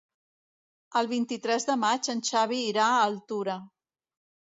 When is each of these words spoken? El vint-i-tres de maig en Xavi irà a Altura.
El 1.01 1.09
vint-i-tres 1.11 1.67
de 1.67 1.75
maig 1.81 2.09
en 2.13 2.23
Xavi 2.31 2.59
irà 2.71 2.87
a 2.95 3.05
Altura. 3.11 3.59